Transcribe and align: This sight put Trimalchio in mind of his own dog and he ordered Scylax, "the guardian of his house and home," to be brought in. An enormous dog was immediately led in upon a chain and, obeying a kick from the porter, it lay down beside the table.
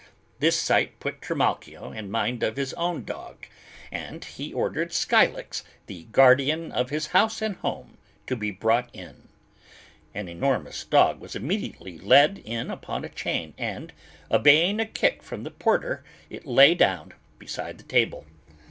This 0.39 0.59
sight 0.59 0.99
put 0.99 1.21
Trimalchio 1.21 1.91
in 1.91 2.09
mind 2.09 2.41
of 2.41 2.57
his 2.57 2.73
own 2.73 3.03
dog 3.05 3.45
and 3.91 4.25
he 4.25 4.51
ordered 4.51 4.89
Scylax, 4.91 5.63
"the 5.85 6.05
guardian 6.05 6.71
of 6.71 6.89
his 6.89 7.09
house 7.13 7.39
and 7.39 7.55
home," 7.57 7.99
to 8.25 8.35
be 8.35 8.49
brought 8.49 8.89
in. 8.95 9.29
An 10.15 10.27
enormous 10.27 10.85
dog 10.85 11.19
was 11.19 11.35
immediately 11.35 11.99
led 11.99 12.39
in 12.43 12.71
upon 12.71 13.05
a 13.05 13.09
chain 13.09 13.53
and, 13.59 13.93
obeying 14.31 14.79
a 14.79 14.87
kick 14.87 15.21
from 15.21 15.43
the 15.43 15.51
porter, 15.51 16.03
it 16.31 16.47
lay 16.47 16.73
down 16.73 17.13
beside 17.37 17.77
the 17.77 17.83
table. 17.83 18.25